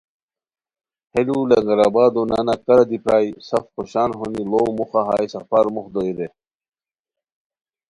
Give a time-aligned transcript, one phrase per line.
[1.11, 5.87] ہے لولنگر آبادو نانو کارہ دی پرائے سف خوشان ہونی ڑو موخہ ہائے سفر موخ
[5.93, 6.27] دوئے رے